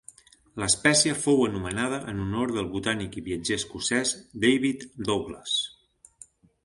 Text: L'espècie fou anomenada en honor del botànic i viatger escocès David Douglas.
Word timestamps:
L'espècie 0.61 1.11
fou 1.25 1.41
anomenada 1.47 1.99
en 2.13 2.23
honor 2.23 2.53
del 2.55 2.69
botànic 2.71 3.19
i 3.21 3.23
viatger 3.29 3.61
escocès 3.61 4.15
David 4.47 4.87
Douglas. 5.11 5.59